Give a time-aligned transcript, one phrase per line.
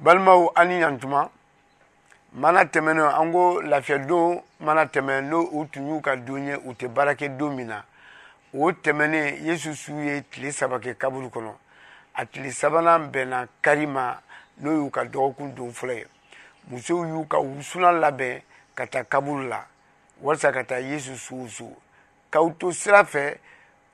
[0.00, 1.30] balimaw ani yantuma
[2.32, 6.72] mana tɛmɛnɔ an ko lafiyadon mana tɛmɛ n'o u tun y'u ka don ye u
[6.72, 7.82] tɛ baara kɛ don min na
[8.54, 11.52] o tɛmɛnen yesu su ye tile saba kɛ kaburu kɔnɔ
[12.14, 14.16] a tile sabanan bɛnna kari ma
[14.60, 16.04] n'o y'u ka dɔgɔkun don fɔlɔ ye
[16.70, 18.40] musow y'u ka wusulan labɛn
[18.74, 19.64] ka taa kaburu la
[20.22, 21.68] walasa ka taa yesu suw su
[22.30, 23.36] k'aw to sira fɛ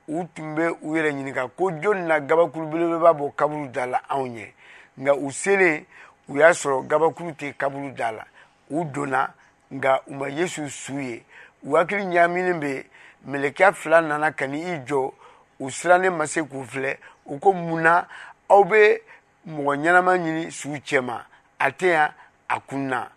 [0.07, 3.99] u tun bɛ u yɛrɛ ɲininka ko jɔnni na gabakuru belebeleba bɔ kaburu da la
[4.09, 4.53] anw ye
[4.99, 5.85] nka u selen
[6.29, 8.25] u y'a sɔrɔ gabakuru tɛ kaburu da la
[8.71, 9.35] u donna
[9.71, 11.25] nka u ma yesu su ye
[11.63, 12.85] u hakili ɲaaminen bɛ
[13.29, 15.13] mɛlɛkɛya fila nana ka ni i jɔ
[15.61, 18.07] u sirannen ma se k'u filɛ u ko mun na
[18.49, 19.01] aw bɛ
[19.49, 21.21] mɔgɔ ɲɛnama ɲini su cɛma
[21.59, 22.13] a tɛ yan
[22.49, 23.09] a kun na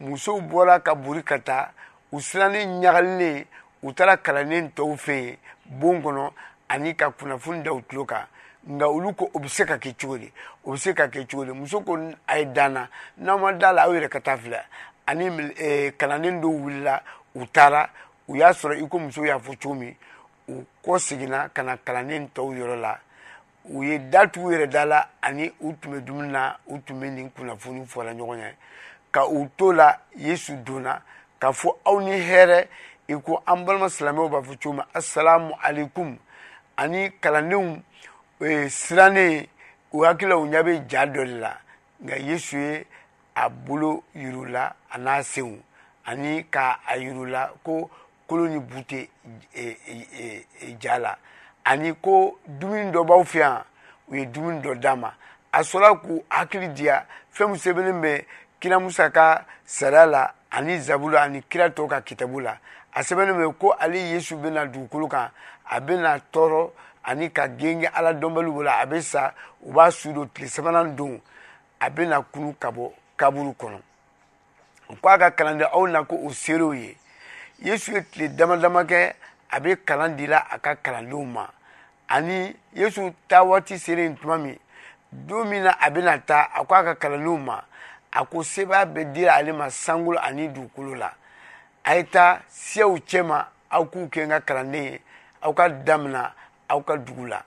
[0.00, 1.70] musow bɔra ka boli ka taa
[2.12, 3.44] u sirannen ɲagalilen
[3.82, 6.30] u taara kalanden tɔw fɛ yen bon kɔnɔ
[6.68, 8.26] ani ka kunnafoni da u tulo kan
[8.68, 10.32] nga olu ko o bɛ se ka kɛ cogo di
[10.64, 13.52] o bɛ se ka kɛ cogo di muso ko a ye dan na n'aw ma
[13.52, 14.60] da la aw yɛrɛ ka taa filɛ
[15.06, 17.02] ani e, kalanden dɔw wulila
[17.36, 17.88] u taara
[18.26, 19.94] u y'a sɔrɔ i ko muso y'a fɔ cogo min
[20.48, 22.98] u kɔ seginna ka na kalanden tɔw yɔrɔ la
[23.70, 27.08] u ye da yɛrɛ da la ani u tun bɛ dumuni na u tun bɛ
[27.10, 28.54] nin kunnafoni fɔra ɲɔgɔn ye
[29.12, 31.02] ka u to la yesu donna
[31.40, 32.66] k'a fɔ aw ni hɛrɛ
[33.08, 36.18] i ko an balima silamɛw b'a fɔ cogo min asalaamualeykum
[36.76, 37.80] ani kalandenw
[38.68, 39.46] sirannen
[39.92, 41.58] u hakililaw ɲɛ bɛ ja dɔ de la
[42.02, 42.86] nka yesu ye
[43.34, 45.56] a bolo yiru la a n'a senw
[46.04, 47.88] ani k'a yiru la ko
[48.26, 49.08] kolo ni bu tɛ
[49.54, 51.16] e, e, e, e ja la
[51.64, 53.62] ani ko dumuni dɔ b'aw fɛ yan
[54.08, 55.14] u ye dumuni dɔ d'a ma
[55.52, 58.24] a sɔrɔla k'u hakili diya fɛn min sɛbɛnnen bɛ
[58.60, 62.58] kira musa ka sariya la ani zabulu ani kira tɔw ka kitabu la
[62.98, 65.30] a sɛbɛnnen bɛ ko ale yesu bɛna dugukolo kan
[65.68, 66.70] a bɛna tɔɔrɔ
[67.04, 70.96] ani ka genge ala dɔnbaliw bolo a bɛ sa u b'a su don tile sabanan
[70.96, 71.20] don
[71.80, 73.78] a bɛna kunu ka bɔ kaburu kɔnɔ
[74.90, 76.96] u ko a ka kalanden aw na ko o seerew ye
[77.62, 79.12] yesu ye tile dama dama kɛ
[79.52, 81.46] a bɛ kalan di la a ka kalandenw ma
[82.08, 84.56] ani yesu taa waati sere yen tuma min
[85.12, 87.60] don min na a bɛna taa a ko a ka kalandenw ma
[88.10, 91.12] a ko sebaaya bɛ dira ale ma sankolo ani dugukolo la.
[91.86, 93.38] a ye taa siyaw cɛma
[93.70, 95.02] aw k'u kɛ n ka kalanden ye
[95.40, 96.34] aw ka damina
[96.68, 97.44] aw ka dugu la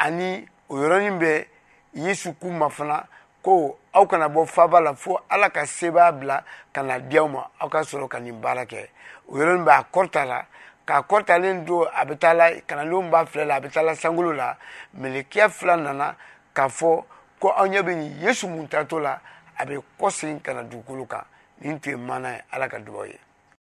[0.00, 1.46] ani o yɔrɔnin bɛɛ
[1.92, 3.04] yesu k'u ma fana
[3.42, 7.26] ko aw kana bɔ faaba la fo ala ka sebaaya bila ka na di aw
[7.28, 8.88] ma aw ka sɔrɔ ka nin baara kɛ
[9.28, 10.46] o yɔrɔnin bɛ a kɔrɔta la
[10.86, 13.92] k'a kɔrɔtalen don a bɛ taa la kalandenw b'a filɛ la a bɛ taa la
[13.94, 14.56] sankolo la
[14.96, 16.16] melekiya fila nana
[16.54, 17.04] k'a fɔ
[17.38, 19.20] ko aw ɲɛ bɛ nin yesu mun taatɔ la
[19.58, 21.26] a bɛ kɔsegin ka na dugukolo kan
[21.60, 23.20] nin tun ye maana ye ala ka dugawu ye